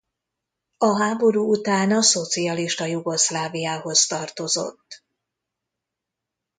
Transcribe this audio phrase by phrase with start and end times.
[0.77, 5.03] A háború után a szocialista Jugoszláviához tartozott.